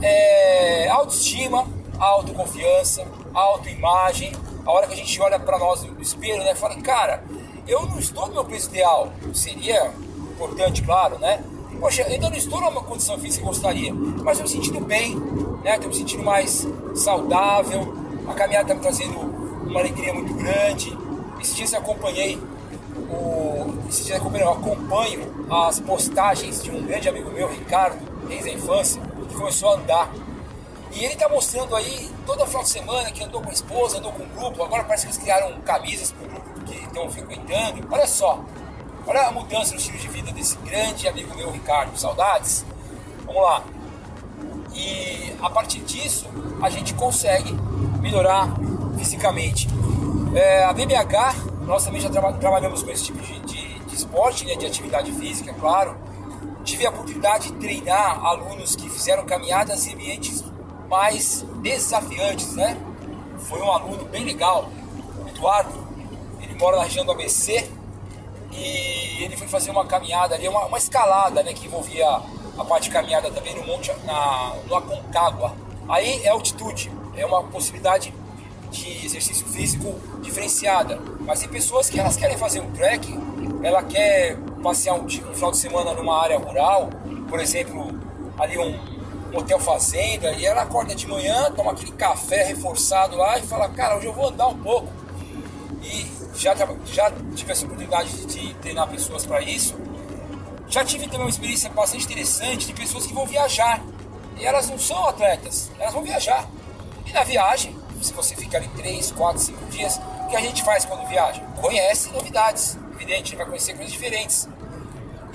É, 0.00 0.88
autoestima, 0.88 1.66
autoconfiança, 1.98 3.06
autoimagem. 3.34 4.32
A 4.64 4.70
hora 4.70 4.86
que 4.86 4.94
a 4.94 4.96
gente 4.96 5.20
olha 5.20 5.38
para 5.38 5.58
nós 5.58 5.82
no 5.82 6.00
espelho, 6.00 6.42
né, 6.44 6.54
fala, 6.54 6.76
cara, 6.76 7.24
eu 7.66 7.86
não 7.86 7.98
estou 7.98 8.26
no 8.28 8.34
meu 8.34 8.44
peso 8.44 8.68
ideal. 8.68 9.12
Seria 9.34 9.92
importante, 10.32 10.82
claro, 10.82 11.18
né? 11.18 11.42
Poxa, 11.78 12.04
ainda 12.04 12.28
não 12.28 12.36
estou 12.36 12.60
numa 12.60 12.82
condição 12.82 13.18
física 13.18 13.42
que 13.42 13.48
eu 13.48 13.52
gostaria, 13.52 13.94
mas 13.94 14.38
estou 14.38 14.42
me 14.42 14.48
sentindo 14.48 14.84
bem, 14.84 15.16
né? 15.64 15.74
Estou 15.76 15.88
me 15.88 15.94
sentindo 15.94 16.22
mais 16.22 16.66
saudável, 16.94 17.94
a 18.28 18.34
caminhada 18.34 18.64
está 18.64 18.74
me 18.74 18.80
trazendo 18.80 19.18
uma 19.18 19.80
alegria 19.80 20.12
muito 20.12 20.34
grande. 20.34 20.96
Esses 21.40 21.56
dias 21.56 21.72
eu 21.72 21.78
acompanhei 21.78 22.38
o, 23.10 23.88
esses 23.88 24.06
dias 24.06 24.20
eu 24.20 24.52
acompanho 24.52 25.46
as 25.50 25.80
postagens 25.80 26.62
de 26.62 26.70
um 26.70 26.84
grande 26.84 27.08
amigo 27.08 27.30
meu, 27.30 27.48
Ricardo, 27.48 27.98
desde 28.28 28.50
a 28.50 28.52
infância, 28.52 29.00
que 29.28 29.34
começou 29.34 29.70
a 29.70 29.74
andar. 29.76 30.12
E 30.92 31.04
ele 31.04 31.14
está 31.14 31.28
mostrando 31.28 31.74
aí, 31.76 32.10
toda 32.26 32.46
final 32.46 32.62
de 32.62 32.68
semana, 32.68 33.10
que 33.10 33.22
andou 33.22 33.40
com 33.40 33.48
a 33.48 33.52
esposa, 33.52 33.98
andou 33.98 34.12
com 34.12 34.22
o 34.22 34.26
grupo, 34.26 34.62
agora 34.62 34.84
parece 34.84 35.06
que 35.06 35.12
eles 35.12 35.22
criaram 35.22 35.60
camisas 35.60 36.12
para 36.12 36.26
o 36.26 36.30
grupo 36.30 36.49
que 36.76 36.84
estão 36.84 37.10
frequentando. 37.10 37.86
Olha 37.90 38.06
só, 38.06 38.40
olha 39.06 39.28
a 39.28 39.32
mudança 39.32 39.72
no 39.72 39.78
estilo 39.78 39.98
de 39.98 40.08
vida 40.08 40.32
desse 40.32 40.56
grande 40.58 41.08
amigo 41.08 41.34
meu, 41.36 41.50
Ricardo. 41.50 41.96
Saudades. 41.98 42.64
Vamos 43.26 43.42
lá. 43.42 43.62
E 44.74 45.34
a 45.42 45.50
partir 45.50 45.80
disso, 45.80 46.26
a 46.62 46.70
gente 46.70 46.94
consegue 46.94 47.52
melhorar 48.00 48.48
fisicamente. 48.96 49.68
É, 50.34 50.64
a 50.64 50.72
BBH, 50.72 51.66
nós 51.66 51.84
também 51.84 52.00
já 52.00 52.08
traba 52.08 52.32
trabalhamos 52.34 52.82
com 52.82 52.90
esse 52.90 53.04
tipo 53.04 53.20
de, 53.20 53.40
de, 53.40 53.78
de 53.80 53.94
esporte, 53.94 54.44
né, 54.44 54.54
de 54.54 54.66
atividade 54.66 55.10
física, 55.12 55.52
claro. 55.54 55.96
Tive 56.62 56.86
a 56.86 56.90
oportunidade 56.90 57.50
de 57.50 57.54
treinar 57.54 58.24
alunos 58.24 58.76
que 58.76 58.88
fizeram 58.88 59.24
caminhadas 59.24 59.86
em 59.86 59.94
ambientes 59.94 60.44
mais 60.88 61.44
desafiantes, 61.62 62.54
né? 62.54 62.76
Foi 63.38 63.60
um 63.60 63.70
aluno 63.70 64.04
bem 64.04 64.24
legal, 64.24 64.68
Eduardo, 65.26 65.79
mora 66.60 66.76
na 66.76 66.84
região 66.84 67.04
do 67.04 67.12
ABC 67.12 67.68
e 68.52 69.24
ele 69.24 69.36
foi 69.36 69.48
fazer 69.48 69.70
uma 69.70 69.86
caminhada 69.86 70.34
ali, 70.34 70.46
uma, 70.46 70.66
uma 70.66 70.78
escalada, 70.78 71.42
né, 71.42 71.54
que 71.54 71.66
envolvia 71.66 72.06
a 72.06 72.64
parte 72.64 72.84
de 72.84 72.90
caminhada 72.90 73.30
também 73.30 73.54
no 73.56 73.66
monte, 73.66 73.90
na, 74.04 74.54
no 74.66 74.76
Aconcagua. 74.76 75.54
Aí 75.88 76.22
é 76.22 76.28
altitude, 76.28 76.92
é 77.16 77.24
uma 77.24 77.42
possibilidade 77.44 78.12
de 78.70 79.04
exercício 79.04 79.46
físico 79.46 79.98
diferenciada. 80.20 81.00
Mas 81.20 81.40
tem 81.40 81.48
pessoas 81.48 81.88
que 81.88 81.98
elas 81.98 82.16
querem 82.16 82.36
fazer 82.36 82.60
um 82.60 82.70
trekking, 82.72 83.18
ela 83.62 83.82
quer 83.82 84.36
passear 84.62 84.94
um, 84.94 85.04
um 85.04 85.34
final 85.34 85.50
de 85.50 85.56
semana 85.56 85.94
numa 85.94 86.20
área 86.20 86.38
rural, 86.38 86.90
por 87.28 87.40
exemplo, 87.40 87.88
ali 88.38 88.58
um, 88.58 88.78
um 89.32 89.38
hotel 89.38 89.58
fazenda, 89.58 90.32
e 90.32 90.44
ela 90.44 90.62
acorda 90.62 90.94
de 90.94 91.06
manhã, 91.06 91.50
toma 91.52 91.72
aquele 91.72 91.92
café 91.92 92.44
reforçado 92.44 93.16
lá 93.16 93.38
e 93.38 93.42
fala, 93.42 93.68
cara, 93.70 93.96
hoje 93.96 94.06
eu 94.06 94.12
vou 94.12 94.28
andar 94.28 94.48
um 94.48 94.58
pouco. 94.58 94.99
Já, 96.40 96.54
já 96.86 97.12
tive 97.36 97.52
essa 97.52 97.66
oportunidade 97.66 98.24
de 98.24 98.54
treinar 98.54 98.88
pessoas 98.88 99.26
para 99.26 99.42
isso. 99.42 99.76
Já 100.68 100.82
tive 100.82 101.04
também 101.04 101.20
uma 101.20 101.28
experiência 101.28 101.68
bastante 101.68 102.04
interessante 102.06 102.66
de 102.66 102.72
pessoas 102.72 103.06
que 103.06 103.12
vão 103.12 103.26
viajar. 103.26 103.84
E 104.38 104.46
elas 104.46 104.70
não 104.70 104.78
são 104.78 105.06
atletas, 105.06 105.70
elas 105.78 105.92
vão 105.92 106.02
viajar. 106.02 106.48
E 107.04 107.12
na 107.12 107.24
viagem, 107.24 107.76
se 108.00 108.14
você 108.14 108.34
ficar 108.34 108.56
ali 108.56 108.68
3, 108.68 109.12
4, 109.12 109.38
5 109.38 109.66
dias, 109.66 110.00
o 110.24 110.28
que 110.28 110.36
a 110.36 110.40
gente 110.40 110.64
faz 110.64 110.86
quando 110.86 111.06
viaja? 111.06 111.42
Conhece 111.60 112.10
novidades, 112.10 112.78
evidente, 112.94 113.36
vai 113.36 113.44
conhecer 113.44 113.74
coisas 113.74 113.92
diferentes. 113.92 114.48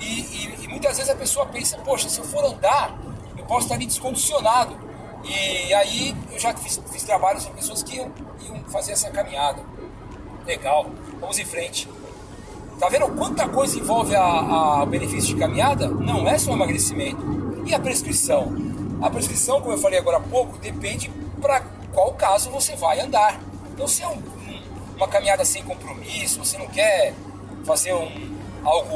E, 0.00 0.04
e, 0.04 0.64
e, 0.64 0.68
muitas 0.68 0.96
vezes 0.96 1.12
a 1.12 1.14
pessoa 1.14 1.46
pensa, 1.46 1.78
poxa, 1.78 2.08
se 2.08 2.18
eu 2.18 2.24
for 2.24 2.44
andar, 2.44 2.98
eu 3.38 3.44
posso 3.44 3.66
estar 3.66 3.76
ali 3.76 3.86
descondicionado. 3.86 4.76
E 5.22 5.72
aí 5.72 6.16
eu 6.32 6.38
já 6.40 6.52
fiz, 6.56 6.80
fiz 6.90 7.04
trabalhos 7.04 7.46
com 7.46 7.54
pessoas 7.54 7.84
que 7.84 7.94
iam, 7.94 8.12
iam 8.40 8.64
fazer 8.64 8.90
essa 8.90 9.08
caminhada. 9.08 9.62
Legal, 10.46 10.86
vamos 11.20 11.38
em 11.38 11.44
frente. 11.44 11.88
Tá 12.78 12.88
vendo 12.88 13.08
quanta 13.16 13.48
coisa 13.48 13.78
envolve 13.78 14.14
a, 14.14 14.22
a, 14.22 14.82
o 14.84 14.86
benefício 14.86 15.34
de 15.34 15.40
caminhada? 15.40 15.88
Não 15.88 16.28
é 16.28 16.38
só 16.38 16.52
emagrecimento. 16.52 17.64
E 17.66 17.74
a 17.74 17.80
prescrição? 17.80 18.54
A 19.02 19.10
prescrição, 19.10 19.60
como 19.60 19.72
eu 19.72 19.78
falei 19.78 19.98
agora 19.98 20.18
há 20.18 20.20
pouco, 20.20 20.56
depende 20.58 21.10
para 21.40 21.62
qual 21.92 22.12
caso 22.12 22.50
você 22.50 22.76
vai 22.76 23.00
andar. 23.00 23.40
Então, 23.72 23.88
se 23.88 24.02
é 24.02 24.08
um, 24.08 24.22
uma 24.94 25.08
caminhada 25.08 25.44
sem 25.44 25.64
compromisso, 25.64 26.38
você 26.38 26.56
não 26.58 26.68
quer 26.68 27.12
fazer 27.64 27.92
um, 27.92 28.36
algo, 28.62 28.94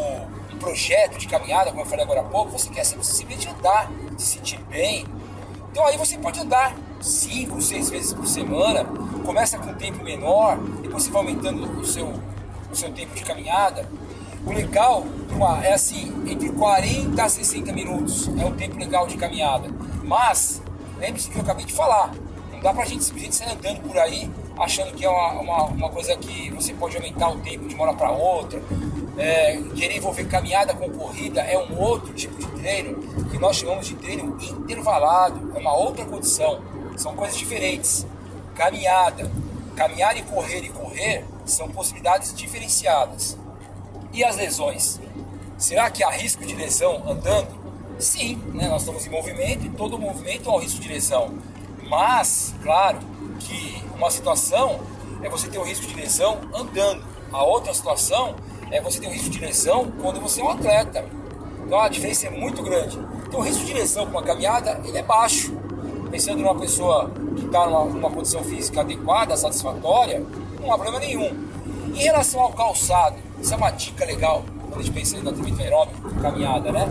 um 0.52 0.58
projeto 0.58 1.18
de 1.18 1.26
caminhada, 1.26 1.70
como 1.70 1.82
eu 1.82 1.86
falei 1.86 2.04
agora 2.04 2.20
há 2.20 2.24
pouco, 2.24 2.52
você 2.52 2.70
quer 2.70 2.84
simplesmente 2.84 3.48
andar, 3.48 3.90
se 4.16 4.36
sentir 4.36 4.60
bem. 4.68 5.04
Então, 5.72 5.84
aí 5.84 5.96
você 5.96 6.16
pode 6.16 6.38
andar 6.38 6.76
cinco, 7.00 7.60
seis 7.60 7.90
vezes 7.90 8.12
por 8.12 8.26
semana, 8.26 8.84
começa 9.24 9.58
com 9.58 9.70
um 9.70 9.74
tempo 9.74 10.04
menor, 10.04 10.58
depois 10.82 11.04
você 11.04 11.10
vai 11.10 11.22
aumentando 11.22 11.80
o 11.80 11.84
seu, 11.84 12.12
o 12.70 12.76
seu 12.76 12.92
tempo 12.92 13.14
de 13.14 13.24
caminhada. 13.24 13.88
O 14.44 14.52
legal 14.52 15.04
é 15.62 15.72
assim, 15.72 16.12
entre 16.26 16.48
40 16.50 17.22
a 17.22 17.28
60 17.28 17.72
minutos 17.72 18.28
é 18.38 18.44
um 18.44 18.54
tempo 18.54 18.78
legal 18.78 19.06
de 19.06 19.16
caminhada. 19.16 19.68
Mas, 20.02 20.62
lembre-se 20.98 21.30
que 21.30 21.36
eu 21.36 21.42
acabei 21.42 21.66
de 21.66 21.74
falar, 21.74 22.12
não 22.50 22.60
dá 22.60 22.72
pra 22.72 22.84
gente 22.84 23.04
simplesmente 23.04 23.36
sair 23.36 23.52
andando 23.52 23.80
por 23.82 23.98
aí 23.98 24.30
achando 24.60 24.92
que 24.92 25.04
é 25.04 25.08
uma, 25.08 25.40
uma, 25.40 25.64
uma 25.64 25.88
coisa 25.88 26.14
que 26.16 26.50
você 26.50 26.74
pode 26.74 26.94
aumentar 26.96 27.30
o 27.30 27.38
tempo 27.38 27.66
de 27.66 27.74
uma 27.74 27.84
hora 27.84 27.94
para 27.94 28.10
outra. 28.10 28.62
É, 29.16 29.56
querer 29.74 29.96
envolver 29.96 30.24
caminhada 30.24 30.74
com 30.74 30.88
corrida 30.90 31.40
é 31.40 31.58
um 31.58 31.78
outro 31.78 32.12
tipo 32.14 32.36
de 32.38 32.46
treino 32.60 32.96
que 33.30 33.38
nós 33.38 33.56
chamamos 33.56 33.86
de 33.86 33.94
treino 33.94 34.36
intervalado, 34.60 35.52
é 35.54 35.58
uma 35.58 35.74
outra 35.74 36.04
condição, 36.04 36.60
são 37.00 37.14
coisas 37.14 37.36
diferentes. 37.36 38.06
Caminhada, 38.54 39.30
caminhar 39.74 40.16
e 40.16 40.22
correr 40.22 40.60
e 40.60 40.68
correr 40.68 41.24
são 41.46 41.68
possibilidades 41.70 42.34
diferenciadas. 42.34 43.38
E 44.12 44.22
as 44.22 44.36
lesões? 44.36 45.00
Será 45.56 45.90
que 45.90 46.04
há 46.04 46.10
risco 46.10 46.44
de 46.44 46.54
lesão 46.54 47.02
andando? 47.08 47.58
Sim, 47.98 48.36
né? 48.54 48.68
nós 48.68 48.82
estamos 48.82 49.06
em 49.06 49.10
movimento 49.10 49.66
e 49.66 49.70
todo 49.70 49.98
movimento 49.98 50.50
há 50.50 50.56
um 50.56 50.58
risco 50.58 50.80
de 50.80 50.88
lesão. 50.88 51.38
Mas, 51.88 52.54
claro, 52.62 52.98
que 53.38 53.82
uma 53.94 54.10
situação 54.10 54.80
é 55.22 55.28
você 55.28 55.48
ter 55.48 55.58
o 55.58 55.62
risco 55.62 55.86
de 55.86 55.94
lesão 55.94 56.40
andando. 56.54 57.02
A 57.32 57.44
outra 57.44 57.72
situação 57.72 58.36
é 58.70 58.80
você 58.80 59.00
ter 59.00 59.06
o 59.06 59.10
risco 59.10 59.30
de 59.30 59.38
lesão 59.40 59.90
quando 60.00 60.20
você 60.20 60.40
é 60.40 60.44
um 60.44 60.50
atleta. 60.50 61.04
Então 61.66 61.80
a 61.80 61.88
diferença 61.88 62.26
é 62.26 62.30
muito 62.30 62.62
grande. 62.62 62.98
Então 63.26 63.40
o 63.40 63.42
risco 63.42 63.64
de 63.64 63.72
lesão 63.72 64.06
com 64.06 64.12
uma 64.12 64.22
caminhada 64.22 64.80
ele 64.84 64.98
é 64.98 65.02
baixo. 65.02 65.59
Pensando 66.10 66.38
numa 66.38 66.54
pessoa 66.56 67.10
que 67.36 67.44
está 67.44 67.66
numa, 67.66 67.84
numa 67.84 68.10
condição 68.10 68.42
física 68.42 68.80
adequada, 68.80 69.36
satisfatória, 69.36 70.26
não 70.60 70.72
há 70.72 70.76
problema 70.76 70.98
nenhum. 70.98 71.48
Em 71.94 72.02
relação 72.02 72.40
ao 72.40 72.52
calçado, 72.52 73.16
isso 73.40 73.54
é 73.54 73.56
uma 73.56 73.70
dica 73.70 74.04
legal 74.04 74.44
quando 74.70 74.80
a 74.80 74.82
gente 74.82 74.92
pensa 74.92 75.16
em 75.16 75.20
treinamento 75.20 75.62
aeróbico, 75.62 76.14
caminhada, 76.20 76.72
né? 76.72 76.88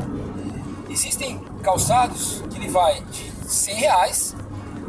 Existem 0.90 1.40
calçados 1.62 2.44
que 2.50 2.58
ele 2.58 2.70
vai 2.70 3.02
de 3.04 3.30
100 3.48 3.76
reais 3.76 4.36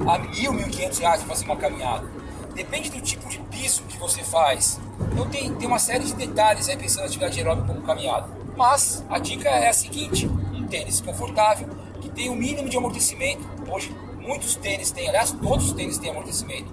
a 0.07 0.19
mil, 0.19 0.53
mil 0.53 0.69
quinhentos 0.69 0.99
reais 0.99 1.21
para 1.23 1.29
fazer 1.29 1.45
uma 1.45 1.57
caminhada. 1.57 2.07
Depende 2.55 2.91
do 2.91 3.01
tipo 3.01 3.29
de 3.29 3.39
piso 3.39 3.83
que 3.83 3.99
você 3.99 4.23
faz. 4.23 4.81
Então 5.13 5.29
tem, 5.29 5.55
tem 5.55 5.69
uma 5.69 5.79
série 5.79 6.05
de 6.05 6.15
detalhes 6.15 6.69
aí 6.69 6.77
pensando 6.77 7.01
na 7.01 7.07
atividade 7.07 7.39
aeróbica 7.39 7.67
como 7.67 7.83
caminhada. 7.83 8.29
Mas 8.57 9.05
a 9.09 9.19
dica 9.19 9.49
é 9.49 9.69
a 9.69 9.73
seguinte: 9.73 10.27
um 10.27 10.67
tênis 10.67 11.01
confortável 11.01 11.69
que 12.01 12.09
tem 12.09 12.29
o 12.29 12.33
um 12.33 12.37
mínimo 12.37 12.69
de 12.69 12.77
amortecimento. 12.77 13.43
Hoje 13.71 13.95
muitos 14.21 14.57
tênis 14.57 14.91
têm, 14.91 15.09
aliás, 15.09 15.33
todos 15.33 15.67
os 15.67 15.73
tênis 15.73 15.99
têm 15.99 16.11
amortecimento. 16.11 16.73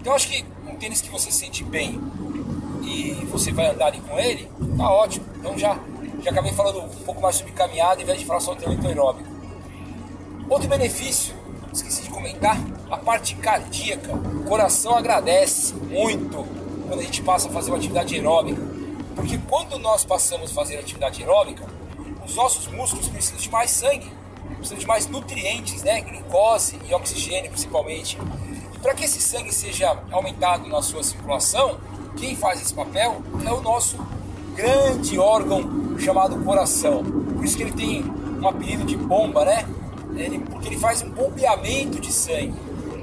Então 0.00 0.14
acho 0.14 0.28
que 0.28 0.44
um 0.66 0.76
tênis 0.76 1.00
que 1.00 1.10
você 1.10 1.30
sente 1.30 1.62
bem 1.62 2.00
e 2.82 3.26
você 3.26 3.52
vai 3.52 3.70
andar 3.70 3.86
ali 3.86 4.00
com 4.00 4.18
ele, 4.18 4.48
tá 4.76 4.90
ótimo. 4.90 5.26
Então 5.36 5.56
já, 5.56 5.78
já 6.22 6.30
acabei 6.30 6.52
falando 6.52 6.80
um 6.80 7.04
pouco 7.04 7.20
mais 7.20 7.36
sobre 7.36 7.52
caminhada 7.52 8.02
em 8.02 8.04
vez 8.04 8.18
de 8.18 8.24
falar 8.24 8.40
só 8.40 8.54
treinamento 8.54 8.88
aeróbico. 8.88 9.28
Outro 10.48 10.68
benefício 10.68 11.34
esqueci 11.72 12.02
de 12.02 12.10
comentar, 12.10 12.58
a 12.90 12.96
parte 12.96 13.34
cardíaca. 13.36 14.14
O 14.14 14.44
coração 14.44 14.94
agradece 14.94 15.74
muito 15.74 16.46
quando 16.86 17.00
a 17.00 17.02
gente 17.02 17.22
passa 17.22 17.48
a 17.48 17.50
fazer 17.50 17.70
uma 17.70 17.78
atividade 17.78 18.14
aeróbica. 18.14 18.60
Porque 19.16 19.38
quando 19.48 19.78
nós 19.78 20.04
passamos 20.04 20.50
a 20.50 20.54
fazer 20.54 20.78
atividade 20.78 21.22
aeróbica, 21.22 21.66
os 22.24 22.34
nossos 22.34 22.66
músculos 22.66 23.08
precisam 23.08 23.38
de 23.38 23.50
mais 23.50 23.70
sangue, 23.70 24.10
precisam 24.62 24.78
de 24.78 24.86
mais 24.86 25.06
nutrientes, 25.08 25.82
né? 25.82 26.00
glicose 26.00 26.78
e 26.88 26.94
oxigênio 26.94 27.50
principalmente. 27.50 28.16
E 28.72 28.78
para 28.78 28.94
que 28.94 29.04
esse 29.04 29.20
sangue 29.20 29.52
seja 29.52 29.98
aumentado 30.10 30.68
na 30.68 30.80
sua 30.80 31.02
circulação, 31.02 31.78
quem 32.16 32.36
faz 32.36 32.62
esse 32.62 32.72
papel 32.72 33.22
é 33.44 33.52
o 33.52 33.60
nosso 33.60 33.98
grande 34.54 35.18
órgão 35.18 35.98
chamado 35.98 36.36
coração. 36.44 37.04
Por 37.04 37.44
isso 37.44 37.56
que 37.56 37.62
ele 37.62 37.72
tem 37.72 38.04
um 38.40 38.48
apelido 38.48 38.84
de 38.84 38.96
bomba, 38.96 39.44
né? 39.44 39.66
ele, 40.16 40.38
porque 40.38 40.68
ele 40.68 40.78
faz 40.78 41.02
um 41.02 41.10
bombeamento 41.10 42.00
de 42.00 42.12
sangue. 42.12 42.54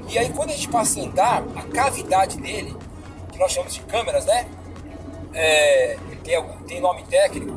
E 0.08 0.18
aí 0.18 0.30
quando 0.30 0.50
a 0.50 0.54
gente 0.54 0.68
passa 0.68 1.00
a 1.00 1.04
andar, 1.04 1.44
a 1.56 1.62
cavidade 1.62 2.36
dele, 2.38 2.74
que 3.32 3.38
nós 3.38 3.52
chamamos 3.52 3.74
de 3.74 3.80
câmeras, 3.82 4.24
né? 4.26 4.46
É, 5.32 5.96
tem, 6.24 6.42
tem 6.66 6.80
nome 6.80 7.04
técnico, 7.04 7.54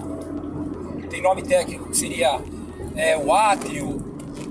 tem 1.09 1.21
nome 1.21 1.41
técnico 1.41 1.89
que 1.89 1.97
seria 1.97 2.39
é, 2.95 3.17
o 3.17 3.33
átrio, 3.33 4.01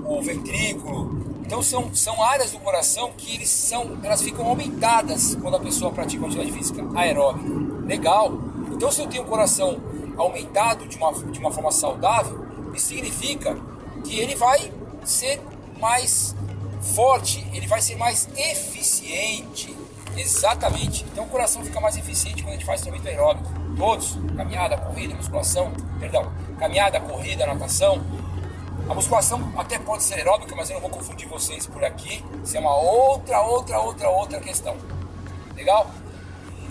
o 0.05 0.21
ventrículo. 0.21 1.23
Então 1.45 1.61
são, 1.61 1.93
são 1.93 2.23
áreas 2.23 2.51
do 2.51 2.59
coração 2.59 3.11
que 3.17 3.35
eles 3.35 3.49
são, 3.49 3.97
elas 4.03 4.21
ficam 4.21 4.45
aumentadas 4.45 5.35
quando 5.35 5.55
a 5.55 5.59
pessoa 5.59 5.91
pratica 5.91 6.21
uma 6.23 6.27
atividade 6.27 6.57
física 6.57 6.83
aeróbica. 6.95 7.49
Legal. 7.85 8.33
Então 8.71 8.91
se 8.91 9.01
eu 9.01 9.07
tenho 9.07 9.23
um 9.23 9.27
coração 9.27 9.77
aumentado 10.17 10.87
de 10.87 10.97
uma, 10.97 11.13
de 11.13 11.39
uma 11.39 11.51
forma 11.51 11.71
saudável, 11.71 12.45
isso 12.73 12.87
significa 12.87 13.57
que 14.03 14.19
ele 14.19 14.35
vai 14.35 14.71
ser 15.03 15.41
mais 15.79 16.35
forte, 16.81 17.45
ele 17.53 17.67
vai 17.67 17.81
ser 17.81 17.95
mais 17.95 18.27
eficiente. 18.35 19.75
Exatamente. 20.15 21.05
Então 21.11 21.23
o 21.23 21.27
coração 21.27 21.63
fica 21.63 21.79
mais 21.79 21.97
eficiente 21.97 22.43
quando 22.43 22.53
a 22.53 22.57
gente 22.57 22.65
faz 22.65 22.81
treinamento 22.81 23.09
aeróbico. 23.09 23.51
Todos, 23.77 24.17
caminhada, 24.37 24.77
corrida, 24.77 25.15
musculação, 25.15 25.71
perdão, 25.99 26.31
caminhada, 26.59 26.99
corrida, 26.99 27.45
natação. 27.45 28.01
A 28.89 28.93
musculação 28.93 29.53
até 29.57 29.79
pode 29.79 30.03
ser 30.03 30.15
aeróbica, 30.15 30.53
mas 30.55 30.69
eu 30.69 30.73
não 30.75 30.81
vou 30.81 30.89
confundir 30.89 31.27
vocês 31.27 31.65
por 31.65 31.83
aqui. 31.83 32.23
Isso 32.43 32.57
é 32.57 32.59
uma 32.59 32.75
outra, 32.75 33.41
outra, 33.41 33.79
outra, 33.79 34.09
outra 34.09 34.39
questão. 34.41 34.77
Legal? 35.55 35.89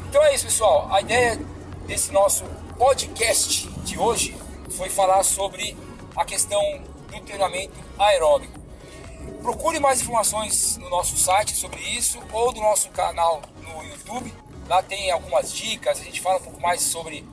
Então 0.09 0.23
é 0.25 0.35
isso, 0.35 0.45
pessoal. 0.45 0.93
A 0.93 1.01
ideia 1.01 1.41
desse 1.87 2.13
nosso 2.13 2.45
podcast 2.77 3.67
de 3.83 3.99
hoje 3.99 4.37
foi 4.77 4.91
falar 4.91 5.23
sobre 5.23 5.77
a 6.15 6.25
questão 6.25 6.61
do 7.11 7.21
treinamento 7.21 7.73
aeróbico. 7.99 8.61
Procure 9.41 9.81
mais 9.81 10.03
informações 10.03 10.77
no 10.77 10.91
nosso 10.91 11.17
site 11.17 11.57
sobre 11.57 11.81
isso 11.81 12.19
ou 12.31 12.53
do 12.53 12.61
nosso 12.61 12.91
canal 12.91 13.41
no 13.63 13.83
YouTube. 13.85 14.33
Lá 14.69 14.83
tem 14.83 15.11
algumas 15.11 15.53
dicas, 15.53 15.99
a 15.99 16.05
gente 16.05 16.21
fala 16.21 16.37
um 16.37 16.43
pouco 16.43 16.61
mais 16.61 16.83
sobre 16.83 17.27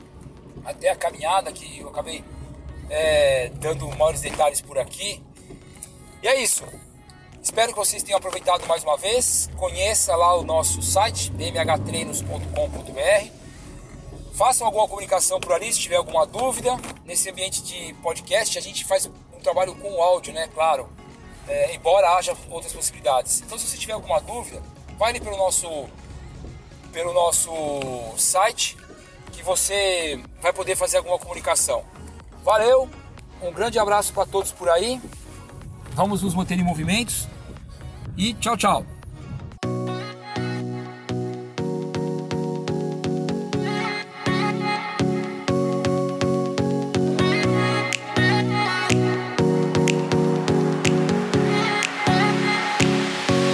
até 0.66 0.90
a 0.90 0.96
caminhada 0.96 1.52
que 1.52 1.80
eu 1.80 1.90
acabei 1.90 2.24
é, 2.90 3.50
dando 3.56 3.88
maiores 3.98 4.22
detalhes 4.22 4.62
por 4.62 4.78
aqui. 4.78 5.24
E 6.22 6.28
é 6.28 6.42
isso. 6.42 6.64
Espero 7.42 7.72
que 7.72 7.78
vocês 7.78 8.04
tenham 8.04 8.18
aproveitado 8.18 8.68
mais 8.68 8.84
uma 8.84 8.98
vez. 8.98 9.50
Conheça 9.56 10.16
lá 10.16 10.36
o 10.36 10.44
nosso 10.44 10.82
site, 10.82 11.32
bmhtreinos.com.br. 11.32 13.32
Façam 14.34 14.68
alguma 14.68 14.88
comunicação 14.88 15.40
por 15.40 15.54
ali 15.54 15.72
se 15.72 15.80
tiver 15.80 15.98
alguma 15.98 16.26
dúvida. 16.26 16.78
Nesse 17.06 17.30
ambiente 17.30 17.62
de 17.64 17.94
podcast, 17.96 18.58
a 18.58 18.62
gente 18.62 18.86
faz 18.86 19.06
um 19.06 19.40
trabalho 19.42 19.76
com 19.76 20.02
áudio, 20.02 20.34
né? 20.34 20.50
Claro 20.54 20.90
é, 21.50 21.74
embora 21.74 22.16
haja 22.16 22.38
outras 22.50 22.72
possibilidades. 22.72 23.42
Então, 23.42 23.58
se 23.58 23.68
você 23.68 23.78
tiver 23.78 23.94
alguma 23.94 24.22
dúvida, 24.22 24.62
vai 24.98 25.10
ali 25.10 25.20
pelo 25.20 25.36
nosso, 25.36 25.90
pelo 26.94 27.12
nosso 27.12 27.52
site 28.18 28.78
que 29.32 29.42
você 29.42 30.22
vai 30.42 30.54
poder 30.54 30.76
fazer 30.76 30.98
alguma 30.98 31.18
comunicação. 31.18 31.84
Valeu, 32.44 32.90
um 33.42 33.52
grande 33.52 33.78
abraço 33.80 34.14
para 34.14 34.26
todos 34.26 34.52
por 34.52 34.70
aí. 34.70 35.02
Vamos 35.94 36.22
nos 36.22 36.34
manter 36.34 36.58
em 36.60 36.64
movimentos 36.64 37.28
e 38.18 38.34
tchau, 38.34 38.56
tchau. 38.58 38.86